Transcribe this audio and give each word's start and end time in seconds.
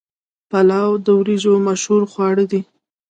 پلاو 0.49 0.91
د 1.05 1.07
وریجو 1.19 1.53
مشهور 1.67 2.03
خواړه 2.11 2.45
دي. 2.51 2.61